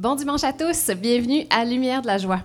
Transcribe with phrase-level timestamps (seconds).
[0.00, 2.40] Bon dimanche à tous, bienvenue à Lumière de la joie.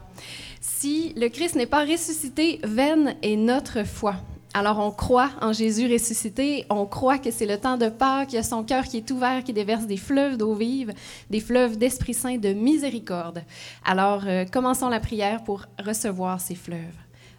[0.59, 4.15] Si le Christ n'est pas ressuscité, vaine est notre foi.
[4.53, 8.35] Alors on croit en Jésus ressuscité, on croit que c'est le temps de Pâques, qu'il
[8.35, 10.93] y a son cœur qui est ouvert, qui déverse des fleuves d'eau vive,
[11.29, 13.41] des fleuves d'Esprit Saint de miséricorde.
[13.85, 16.97] Alors euh, commençons la prière pour recevoir ces fleuves.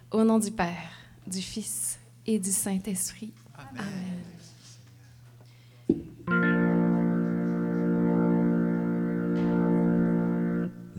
[0.09, 0.93] Au nom du Père,
[1.27, 3.33] du Fils et du Saint-Esprit.
[3.55, 4.17] Amen.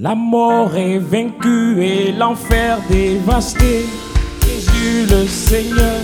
[0.00, 3.84] La mort est vaincue et l'enfer dévasté.
[4.46, 6.00] Jésus le Seigneur.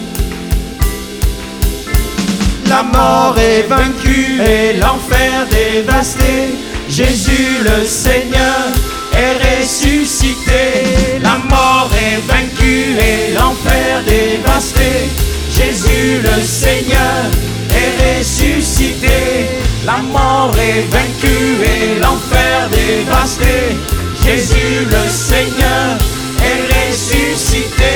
[2.69, 6.57] La mort est vaincue et l'enfer dévasté.
[6.89, 8.67] Jésus le Seigneur
[9.12, 11.20] est ressuscité.
[11.23, 15.09] La mort est vaincue et l'enfer dévasté.
[15.53, 17.31] Jésus le Seigneur
[17.70, 19.54] est ressuscité.
[19.87, 23.77] La mort est vaincue et l'enfer dévasté.
[24.25, 25.98] Jésus le Seigneur
[26.41, 27.94] est ressuscité.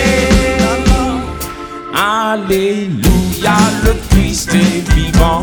[1.95, 5.43] Alléluia, le Christ est vivant.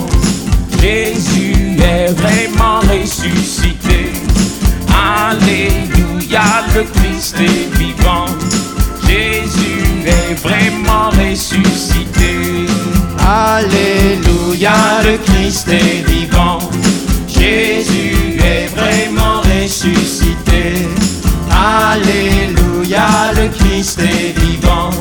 [0.79, 4.11] Jésus est vraiment ressuscité.
[4.93, 6.43] Alléluia,
[6.75, 8.27] le Christ est vivant.
[9.07, 12.67] Jésus est vraiment ressuscité.
[13.27, 16.59] Alléluia, le Christ est vivant.
[17.27, 20.87] Jésus est vraiment ressuscité.
[21.51, 24.91] Alléluia, le Christ est vivant.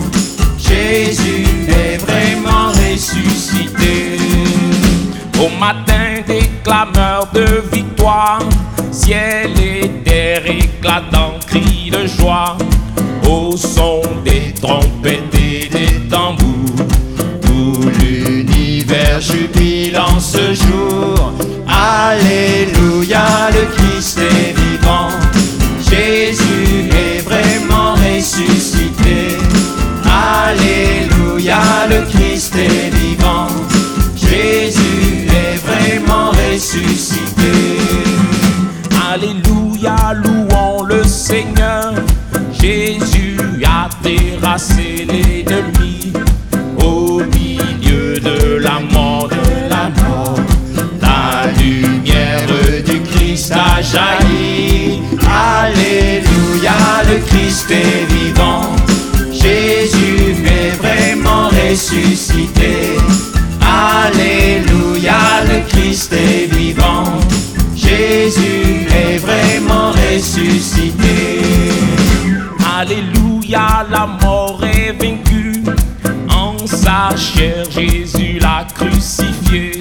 [0.58, 4.18] Jésus est vraiment ressuscité.
[5.38, 8.40] Au matin des clameurs de victoire,
[8.90, 12.58] ciel et terre éclatant cris de joie,
[13.28, 16.88] au son des trompettes et des tambours.
[17.40, 19.63] Tout l'univers jubile
[44.54, 46.12] terrassé l'ennemi
[46.78, 50.38] au milieu de la mort, de la mort.
[51.02, 52.46] La lumière
[52.84, 55.02] du Christ a jailli.
[55.28, 58.76] Alléluia, le Christ est vivant.
[59.32, 62.96] Jésus est vraiment ressuscité.
[63.60, 67.04] Alléluia, le Christ est vivant.
[67.74, 70.94] Jésus est vraiment ressuscité.
[72.76, 75.62] Alléluia, la mort est vaincue.
[76.28, 79.80] En sa chair, Jésus l'a crucifié.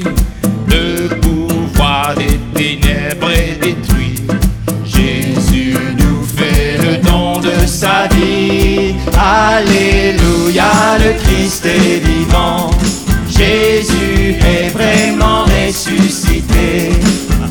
[0.67, 4.21] Le pouvoir des ténèbres est détruit.
[4.85, 8.93] Jésus nous fait le don de sa vie.
[9.17, 12.69] Alléluia, le Christ est vivant.
[13.27, 16.91] Jésus est vraiment ressuscité.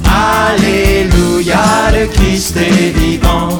[0.06, 3.59] Alléluia, le Christ est vivant.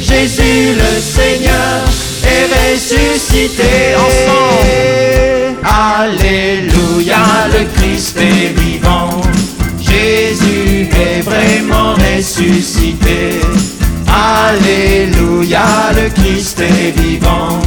[0.00, 1.82] Jésus le Seigneur
[2.22, 3.96] est ressuscité.
[3.96, 5.56] Ensemble.
[5.64, 9.20] Alléluia, le Christ est vivant.
[9.80, 13.40] Jésus est vraiment ressuscité.
[14.08, 17.58] Alléluia, le Christ est vivant.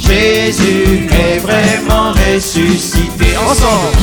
[0.00, 3.36] Jésus est vraiment ressuscité.
[3.36, 3.96] Ensemble.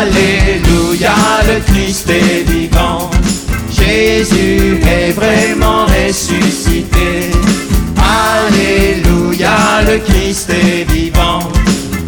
[0.00, 1.14] Alléluia,
[1.46, 3.10] le Christ est vivant.
[3.90, 7.30] Jésus est vraiment ressuscité.
[7.98, 11.40] Alléluia, le Christ est vivant.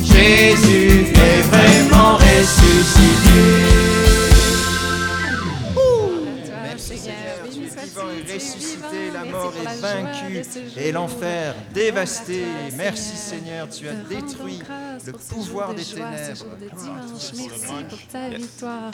[0.00, 3.01] Jésus est vraiment ressuscité.
[9.88, 10.79] Jour.
[10.79, 12.44] et l'enfer dévasté.
[12.76, 14.61] Merci Seigneur, tu as détruit
[15.06, 16.46] le pouvoir de des ténèbres.
[16.70, 17.49] toi, Merci
[17.88, 18.90] pour ta victoire,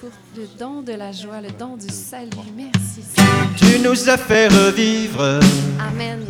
[0.00, 2.30] pour le don de la joie, le don du salut.
[2.56, 3.02] Merci.
[3.14, 3.32] Seigneur.
[3.56, 5.40] Tu nous as fait revivre.
[5.80, 6.26] Amen.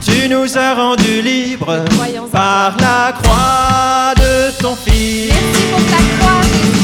[0.00, 1.84] Tu nous as rendus libres
[2.32, 5.32] par la croix de ton Fils.
[5.32, 6.82] Merci pour ta croix, Jésus.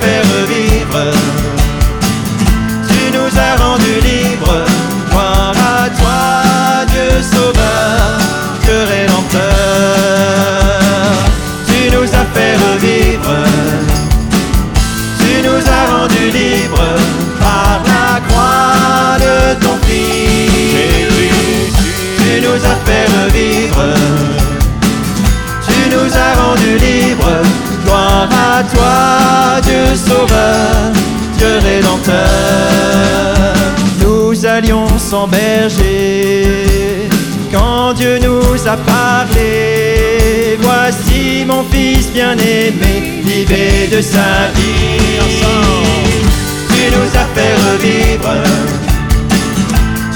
[0.00, 1.12] fait revivre.
[2.88, 4.25] Tu nous as rendus libres.
[28.58, 30.92] À toi, Dieu sauveur,
[31.36, 32.14] Dieu rédempteur.
[34.00, 37.08] Nous allions sans berger
[37.52, 40.58] quand Dieu nous a parlé.
[40.60, 45.20] Voici mon fils bien-aimé, livré de sa vie.
[46.70, 48.34] Tu nous as fait revivre.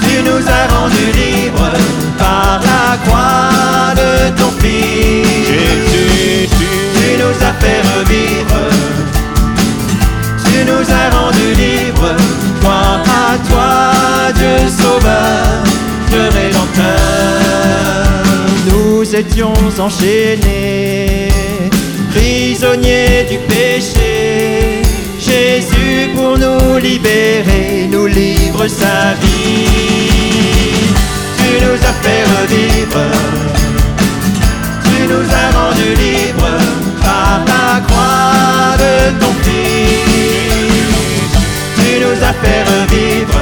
[0.01, 1.77] Tu nous as rendus libres
[2.17, 5.47] par la croix de ton Fils.
[5.47, 6.49] Jésus,
[6.95, 7.90] Tu nous as fait revivre.
[10.81, 12.15] Nous as rendus libres.
[12.59, 15.63] Gloire à toi, Dieu sauveur,
[16.09, 16.85] Dieu rédempteur.
[18.67, 21.29] Nous étions enchaînés,
[22.09, 24.81] prisonniers du péché.
[25.19, 29.69] Jésus pour nous libérer, nous livre sa vie.
[31.37, 33.05] Tu nous as fait revivre.
[34.85, 36.40] Tu nous as rendus libres
[42.11, 43.39] nous as fait revivre.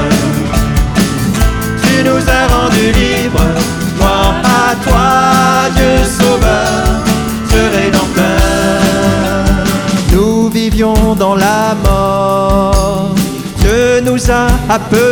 [1.83, 3.49] Tu nous as rendus libres.
[3.97, 6.83] Gloire à toi, Dieu sauveur,
[7.49, 8.25] Dieu rédempteur.
[10.13, 13.09] Nous vivions dans la mort.
[13.57, 15.08] Dieu nous a appelés.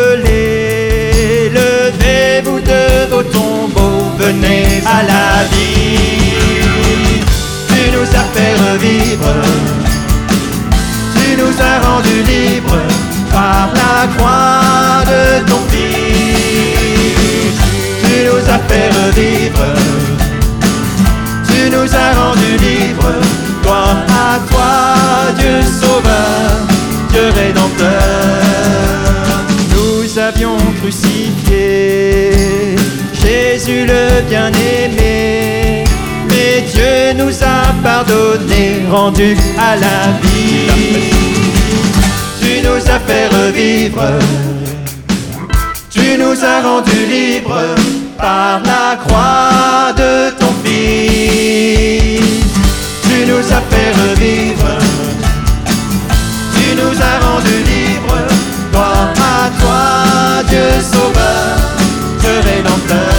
[33.68, 35.84] Jésus le bien-aimé.
[36.30, 41.12] Mais Dieu nous a pardonné, rendu à la vie.
[42.40, 44.08] Tu nous as fait revivre.
[45.90, 47.76] Tu nous as rendus libres
[48.18, 52.22] par la croix de ton Fils.
[53.04, 54.78] Tu nous as fait revivre.
[56.56, 58.28] Tu nous as rendus libres.
[58.72, 61.58] Gloire à toi, Dieu sauveur,
[62.22, 63.17] Dieu rédempteur.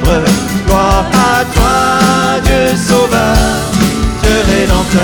[0.00, 0.24] Libres.
[0.66, 3.36] Gloire à toi, Dieu sauveur,
[4.22, 5.00] Dieu rédempteur.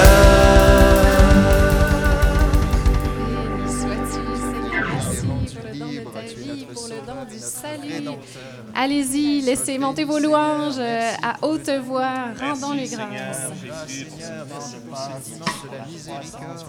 [3.05, 4.87] Béni sois-tu, Seigneur.
[4.93, 8.19] Merci pour le don de ta vie, pour le don du salut.
[8.75, 12.27] Allez-y, laissez monter vos louanges euh, à haute voix.
[12.39, 13.49] Rendons-lui grâce.
[13.89, 16.67] Seigneur, merci pour ce dimanche de la miséricorde.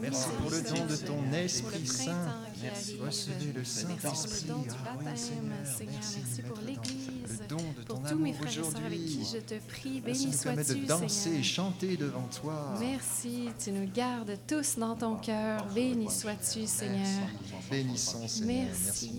[0.00, 2.12] Merci pour le don de ton Esprit Saint.
[3.04, 4.48] Recevez le Merci pour le Saint-Esprit.
[4.48, 7.03] don du baptême, Seigneur, merci pour l'Église.
[7.94, 10.80] Pour ton tous mes frères et sœurs avec qui je te prie, Merci béni sois-tu,
[10.80, 11.44] de danser et Seigneur.
[11.44, 12.74] chanter devant toi.
[12.80, 15.64] Merci, tu nous gardes tous dans ton cœur.
[15.72, 17.06] Béni sois-tu, Seigneur.
[17.70, 18.66] Bénissons, Seigneur.
[18.66, 19.12] Merci.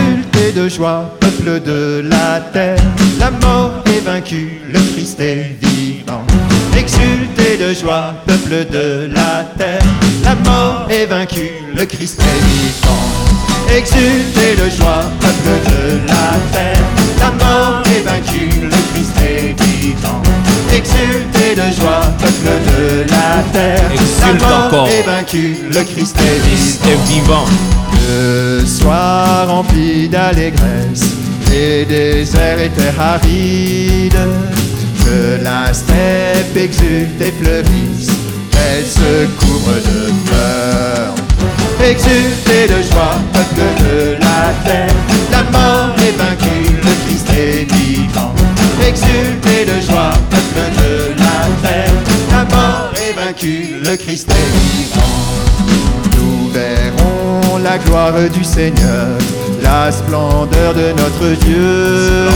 [0.00, 2.82] Exultez de joie, peuple de la terre,
[3.20, 6.24] la mort est vaincue, le Christ est vivant.
[6.76, 9.82] Exultez de joie, peuple de la terre,
[10.24, 13.27] la mort est vaincue, le Christ est vivant.
[13.76, 16.84] Exultez de joie, peuple de la terre,
[17.20, 20.22] la mort est vaincue, le Christ est vivant.
[20.74, 24.88] Exultez de joie, peuple de la terre, Exulte la mort encore.
[24.88, 26.92] est vaincue, le Christ est Christ vivant.
[26.92, 27.44] est vivant.
[28.08, 31.04] Le soir rempli d'allégresse,
[31.50, 34.18] les déserts étaient arides.
[35.04, 38.08] Que la steppe exulte et fleurisse,
[38.52, 41.14] elle se couvre de peur.
[41.80, 44.94] Exultez de joie, peuple de la terre,
[45.30, 48.34] la mort est vaincue, le Christ est vivant.
[48.86, 51.92] Exultez de joie, peuple de la terre,
[52.30, 54.98] la mort est vaincue, le Christ est vivant.
[56.16, 59.16] Nous verrons la gloire du Seigneur,
[59.62, 62.26] la splendeur de notre Dieu.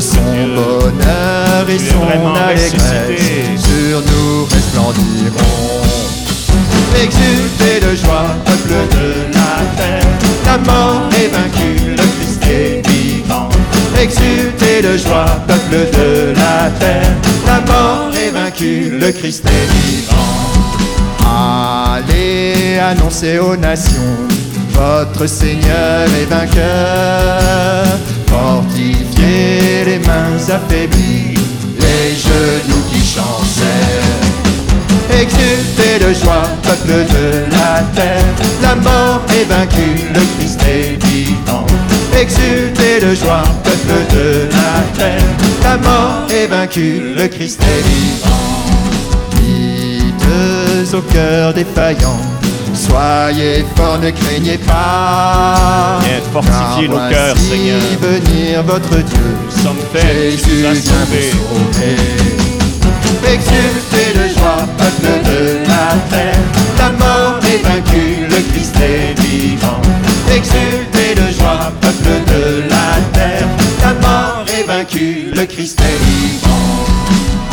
[0.00, 0.18] Son
[0.56, 6.01] bonheur et son allégresse sur nous resplendiront.
[7.00, 10.06] Exultez de joie, peuple de la terre,
[10.44, 13.48] la mort est vaincue, le Christ est vivant.
[14.00, 17.12] Exultez de joie, peuple de la terre,
[17.46, 20.32] la mort est vaincue, le Christ est vivant.
[21.94, 24.28] Allez annoncer aux nations,
[24.72, 27.86] votre Seigneur est vainqueur.
[28.26, 31.38] Fortifiez les mains affaiblies,
[31.78, 34.01] les genoux qui chancèrent.
[35.22, 38.24] Exultez de joie, peuple de la terre,
[38.60, 41.64] la mort est vaincue, le Christ est vivant.
[42.20, 45.22] Exultez de joie, peuple de la terre,
[45.62, 48.32] la mort est vaincue, le Christ est vivant.
[49.36, 52.20] Dites au cœur défaillant,
[52.74, 56.00] soyez forts, ne craignez pas.
[56.02, 57.80] Viens fortifier nos cœurs, Seigneur.
[58.00, 62.41] venir votre Dieu, Nous sommes Jésus vient sauver.
[63.32, 66.42] Exultez de joie, peuple de la terre,
[66.78, 69.80] la mort est vaincue, le Christ est vivant.
[70.28, 73.48] Exultez de joie, peuple de la terre,
[73.80, 76.50] la mort est vaincue, le Christ est vivant.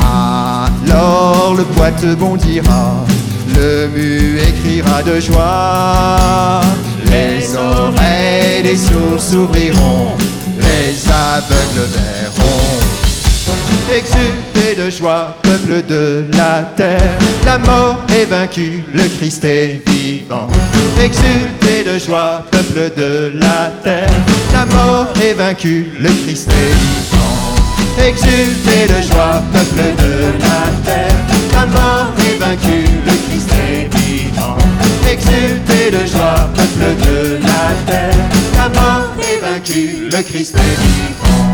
[0.04, 3.06] Alors le boiteux bondira,
[3.56, 6.60] le muet criera de joie.
[7.06, 10.12] Les oreilles des sourds s'ouvriront,
[10.58, 12.80] les aveugles verront.
[13.96, 14.49] Exultez
[14.80, 17.12] de joie, peuple de la terre,
[17.46, 20.48] la mort est vaincue, le Christ est vivant.
[21.04, 24.10] Exultez de joie, peuple de la terre,
[24.54, 28.08] la mort est vaincue, le Christ est vivant.
[28.08, 30.14] Exultez de joie, peuple de
[30.46, 31.20] la terre,
[31.54, 34.58] la mort est vaincue, le Christ est vivant.
[35.12, 38.16] Exultez de joie, peuple de la terre,
[38.56, 41.49] la mort est vaincue, le Christ est vivant.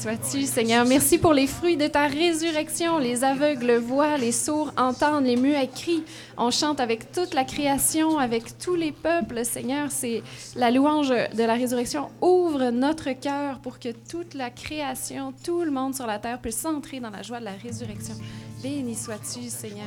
[0.00, 0.86] Sois-tu, Seigneur.
[0.86, 2.96] Merci pour les fruits de ta résurrection.
[2.96, 6.04] Les aveugles voient, les sourds entendent, les muets crient.
[6.38, 9.90] On chante avec toute la création, avec tous les peuples, Seigneur.
[9.90, 10.22] C'est
[10.56, 12.08] la louange de la résurrection.
[12.22, 16.64] Ouvre notre cœur pour que toute la création, tout le monde sur la terre puisse
[16.64, 18.14] entrer dans la joie de la résurrection.
[18.62, 19.84] Béni sois-tu, Seigneur.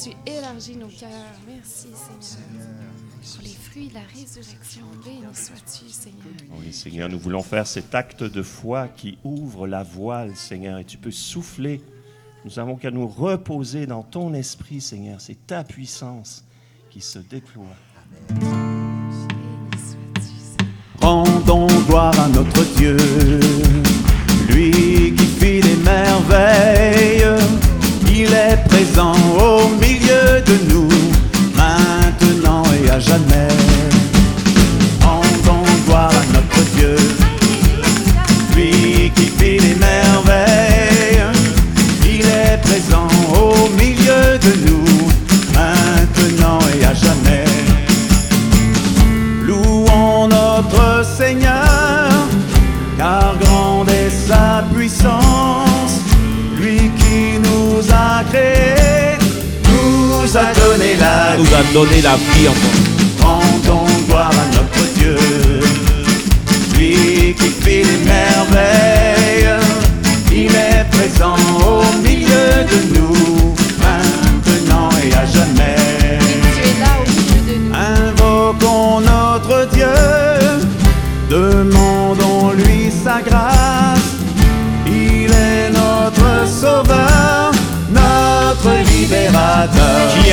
[0.00, 1.08] Tu élargis nos cœurs.
[1.48, 1.88] Merci,
[2.20, 2.93] Seigneur.
[3.32, 4.82] Pour les fruits de la résurrection.
[5.02, 6.26] Béni sois-tu, Seigneur.
[6.58, 10.84] Oui, Seigneur, nous voulons faire cet acte de foi qui ouvre la voile, Seigneur, et
[10.84, 11.80] tu peux souffler.
[12.44, 15.22] Nous avons qu'à nous reposer dans ton esprit, Seigneur.
[15.22, 16.44] C'est ta puissance
[16.90, 17.64] qui se déploie.
[21.00, 22.96] Rendons gloire à notre Dieu,
[24.50, 27.24] lui qui fit des merveilles.
[28.16, 29.63] Il est présent au
[33.06, 33.48] jamais.
[35.00, 36.96] Rendons gloire à notre Dieu,
[38.54, 41.22] lui qui fit des merveilles.
[42.04, 45.08] Il est présent au milieu de nous,
[45.54, 47.44] maintenant et à jamais.
[49.46, 52.08] Louons notre Seigneur,
[52.98, 56.00] car grande est sa puissance.
[56.58, 59.18] Lui qui nous a créés,
[59.68, 61.54] nous a donné la nous vie.
[61.54, 62.83] a donné la vie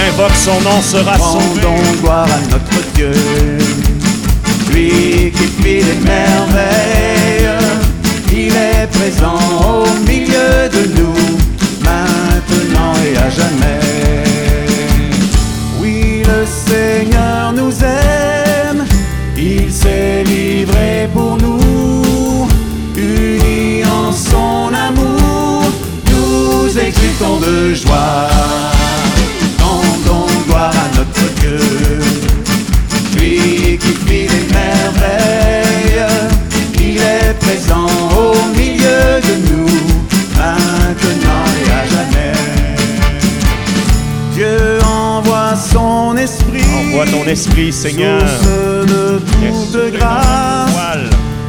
[0.08, 1.62] invoque son nom sera sauvé.
[1.62, 3.12] Rendons gloire à notre Dieu,
[4.72, 7.50] lui qui fit les merveilles.
[8.34, 11.01] Il est présent au milieu de nous,
[47.12, 48.22] ton esprit, Seigneur.
[48.22, 50.72] De toute grâce.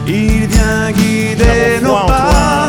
[0.06, 2.61] Il vient guider nos pas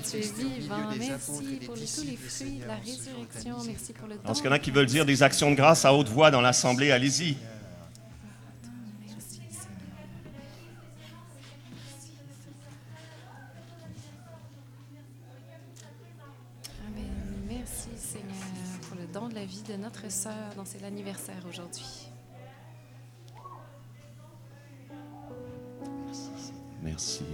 [0.00, 0.76] tu es vivant.
[0.98, 3.56] Merci pour les- tous les fruits de la résurrection.
[3.66, 4.30] Merci pour le don.
[4.30, 6.30] Est-ce qu'il y en a qui veulent dire des actions de grâce à haute voix
[6.30, 6.90] dans l'assemblée?
[6.92, 7.36] Allez-y.
[16.86, 17.44] Amen.
[17.48, 22.08] Merci, Seigneur, pour le don de la vie de notre sœur dont c'est l'anniversaire aujourd'hui.
[26.06, 26.52] Merci.
[26.82, 27.24] Merci.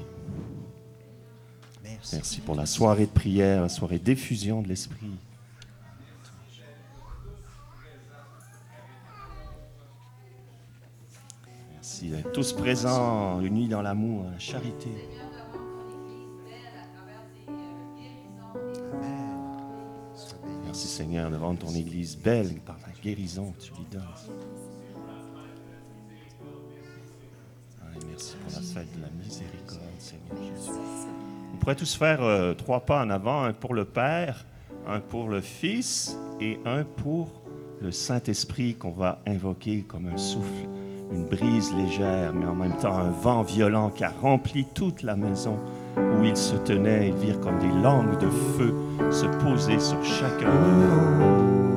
[2.13, 5.11] Merci pour la soirée de prière, la soirée d'effusion de l'Esprit.
[11.75, 14.91] Merci d'être tous présents, unis dans l'amour, la charité.
[20.65, 24.03] Merci Seigneur de rendre ton Église belle par la guérison que tu lui donnes.
[27.81, 31.28] Ah, merci pour la fête de la miséricorde, Seigneur Jésus.
[31.53, 34.47] On pourrait tous faire euh, trois pas en avant, un pour le Père,
[34.87, 37.43] un pour le Fils et un pour
[37.81, 40.69] le Saint-Esprit qu'on va invoquer comme un souffle,
[41.13, 45.17] une brise légère, mais en même temps un vent violent qui a rempli toute la
[45.17, 45.59] maison
[45.97, 47.09] où ils se tenaient.
[47.09, 48.75] Ils virent comme des langues de feu
[49.11, 51.68] se poser sur chacun d'eux.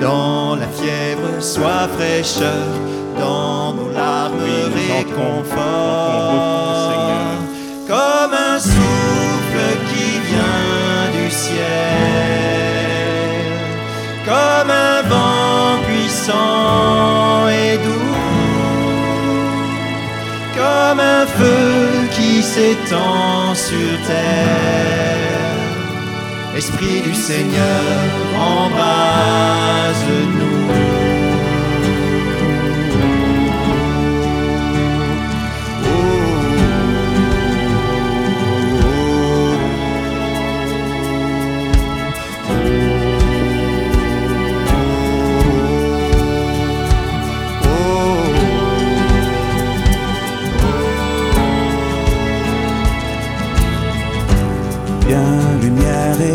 [0.00, 2.66] Dans la fièvre, sois fraîcheur,
[3.18, 4.40] dans nos larmes,
[4.74, 5.60] réconfort.
[7.86, 11.58] Comme un souffle qui vient du ciel,
[14.24, 18.16] comme un vent puissant et doux,
[20.56, 25.29] comme un feu qui s'étend sur terre.
[26.60, 27.80] Esprit du Seigneur,
[29.96, 30.89] Viens,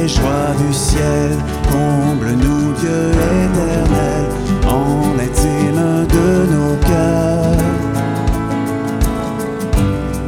[0.05, 1.37] lumière et joie du ciel,
[1.69, 4.25] comble-nous Dieu éternel,
[4.67, 7.63] en l'intime de nos cœurs?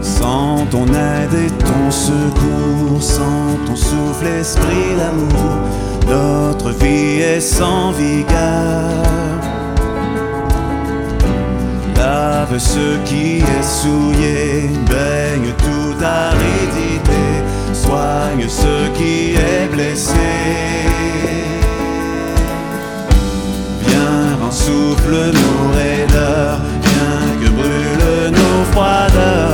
[0.02, 5.58] Sans ton aide et ton secours, sans ton souffle, esprit d'amour,
[6.08, 8.94] notre vie est sans vigueur.
[11.96, 17.07] Lave ce qui est souillé, baigne toute aridité,
[18.47, 20.13] ce qui est blessé.
[23.82, 29.46] Viens, rends souffle nos raideurs, viens que brûlent nos froideurs,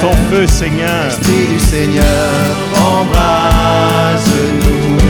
[0.00, 1.06] ton feu, Seigneur.
[1.08, 2.30] Esprit du Seigneur,
[2.76, 4.62] embrase-nous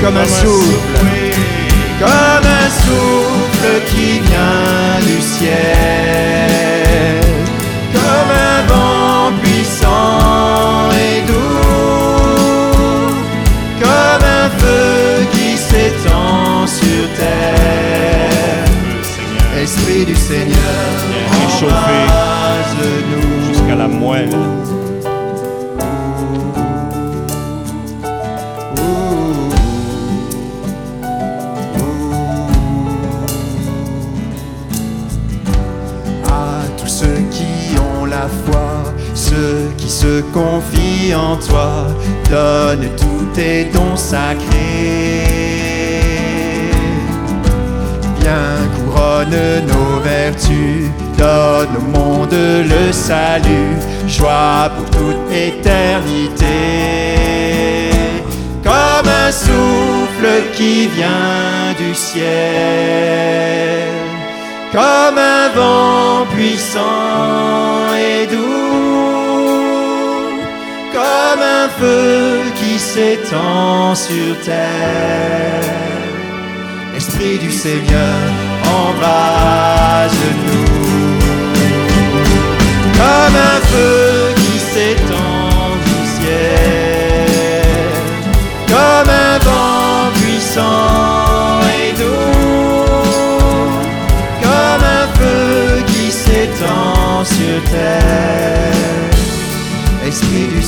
[0.02, 1.06] comme un souffle,
[1.98, 7.20] comme un souffle qui vient du ciel,
[7.92, 13.10] comme un vent puissant et doux,
[13.80, 18.64] comme un feu qui s'étend sur terre.
[19.62, 20.92] Esprit du Seigneur,
[21.62, 23.43] embrase-nous.
[23.74, 24.30] Jusqu'à la moelle.
[36.26, 38.84] à tous ceux qui ont la foi,
[39.14, 41.86] ceux qui se confient en toi,
[42.30, 44.40] donne tous tes dons sacrés.
[48.20, 52.03] Viens, couronne nos vertus, donne monde
[52.34, 56.46] le salut, joie pour toute éternité.
[58.62, 63.54] Comme un souffle qui vient du ciel
[64.74, 69.20] comme un vent puissant et doux,
[70.92, 75.62] comme un feu qui s'étend sur terre.
[76.96, 78.18] Esprit du Seigneur,
[78.80, 80.63] embrase-nous,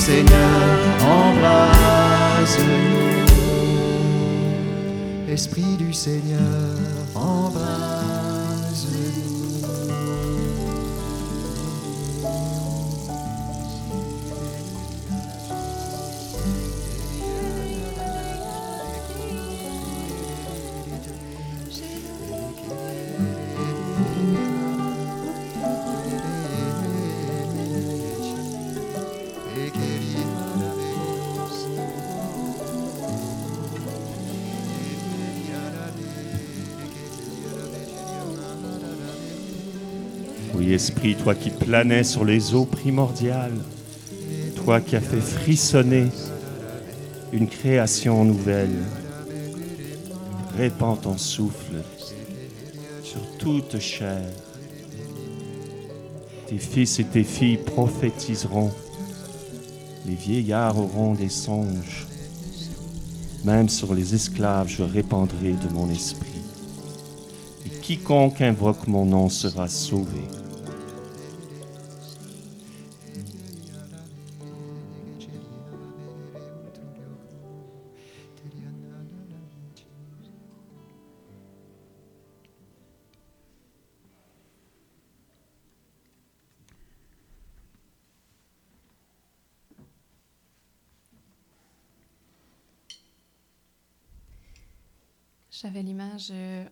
[0.09, 0.76] Esprit
[40.77, 43.57] Esprit, toi qui planais sur les eaux primordiales,
[44.57, 46.09] toi qui as fait frissonner
[47.33, 48.85] une création nouvelle,
[50.59, 51.77] répands ton souffle
[53.03, 54.21] sur toute chair.
[56.47, 58.71] Tes fils et tes filles prophétiseront,
[60.05, 62.07] les vieillards auront des songes,
[63.47, 66.43] même sur les esclaves je répandrai de mon esprit.
[67.65, 70.21] Et quiconque invoque mon nom sera sauvé.
[95.63, 96.65] J'avais l'image euh,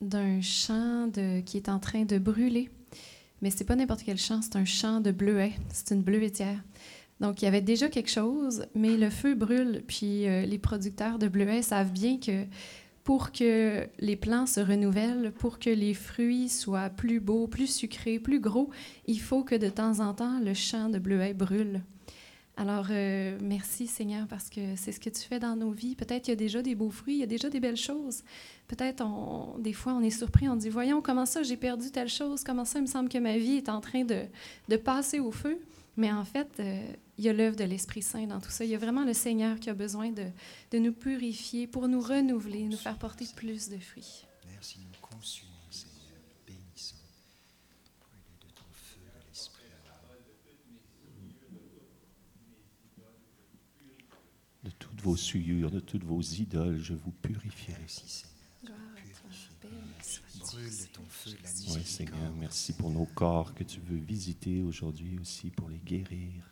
[0.00, 1.10] d'un champ
[1.44, 2.70] qui est en train de brûler.
[3.42, 5.52] Mais c'est pas n'importe quel champ, c'est un champ de bleuets.
[5.70, 6.58] C'est une bleuetière.
[7.20, 9.82] Donc, il y avait déjà quelque chose, mais le feu brûle.
[9.86, 12.46] Puis, euh, les producteurs de bleuets savent bien que
[13.02, 18.18] pour que les plants se renouvellent, pour que les fruits soient plus beaux, plus sucrés,
[18.18, 18.70] plus gros,
[19.06, 21.82] il faut que de temps en temps, le champ de bleuets brûle.
[22.56, 25.96] Alors, euh, merci Seigneur parce que c'est ce que tu fais dans nos vies.
[25.96, 28.22] Peut-être qu'il y a déjà des beaux fruits, il y a déjà des belles choses.
[28.68, 32.08] Peut-être, on- des fois, on est surpris, on dit, voyons, comment ça, j'ai perdu telle
[32.08, 34.22] chose, comment ça, il me semble que ma vie est en train de,
[34.68, 35.58] de passer au feu?
[35.96, 36.86] Mais en fait, euh,
[37.18, 38.64] il y a l'œuvre de l'Esprit Saint dans tout ça.
[38.64, 40.26] Il y a vraiment le Seigneur qui a besoin de,
[40.70, 44.26] de nous purifier pour nous renouveler, nous faire porter plus de fruits.
[44.52, 46.96] Merci, nous consumons, Seigneur, bénissons.
[48.00, 49.62] Brûlez de ton feu de l'Esprit.
[54.64, 57.78] De toutes vos souillures, de toutes vos idoles, je vous purifierai.
[57.78, 58.24] Merci,
[60.40, 61.84] Brûle ton feu la Oui.
[61.84, 66.42] Seigneur, merci pour nos corps que tu veux visiter aujourd'hui aussi pour les guérir.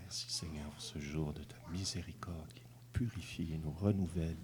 [0.00, 4.36] Merci Seigneur pour ce jour de ta miséricorde qui nous purifie et nous renouvelle.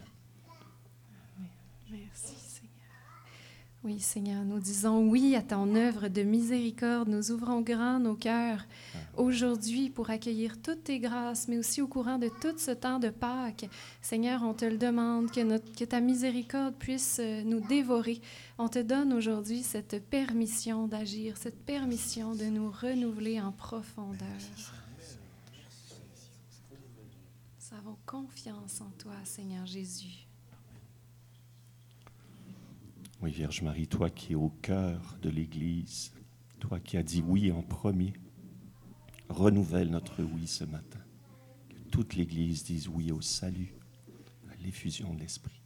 [1.91, 2.71] Merci, Seigneur.
[3.85, 7.09] Oui, Seigneur, nous disons oui à ton œuvre de miséricorde.
[7.09, 8.65] Nous ouvrons grand nos cœurs
[9.17, 13.09] aujourd'hui pour accueillir toutes tes grâces, mais aussi au courant de tout ce temps de
[13.11, 13.69] Pâques.
[14.01, 18.21] Seigneur, on te le demande, que, notre- que ta miséricorde puisse euh, nous dévorer.
[18.57, 24.29] On te donne aujourd'hui cette permission d'agir, cette permission de nous renouveler en profondeur.
[27.72, 30.29] Nous avons confiance en toi, Seigneur Jésus.
[33.21, 36.13] Oui, Vierge Marie, toi qui es au cœur de l'Église,
[36.61, 38.13] toi qui as dit oui en premier,
[39.29, 41.01] renouvelle notre oui ce matin.
[41.71, 43.75] Que toute l'Église dise oui au salut,
[44.51, 45.61] à l'effusion de l'Esprit.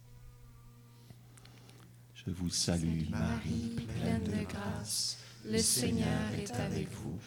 [2.15, 7.19] Je vous salue, Marie, pleine de grâce, le Seigneur est avec vous.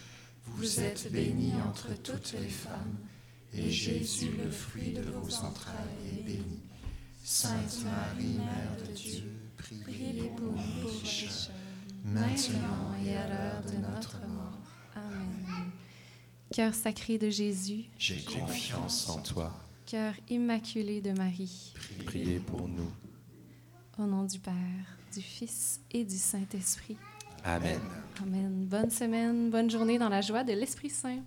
[0.46, 2.98] Vous êtes bénie entre toutes les femmes,
[3.54, 5.74] et Jésus, le fruit de vos entrailles,
[6.18, 6.60] est béni.
[7.24, 9.22] Sainte Marie, Mère de Dieu,
[9.56, 11.50] priez pour nous pécheurs,
[12.04, 14.58] maintenant et à l'heure de notre mort.
[14.96, 15.70] Amen.
[16.52, 19.52] Cœur sacré de Jésus, J'ai confiance en toi.
[19.86, 21.74] cœur immaculé de Marie,
[22.06, 22.90] Priez pour nous.
[23.98, 24.54] au nom du Père,
[25.14, 26.96] du Fils et du Saint-Esprit.
[27.44, 27.80] Amen.
[28.22, 28.66] Amen.
[28.66, 31.20] Bonne semaine, bonne journée dans la joie de l'Esprit Saint.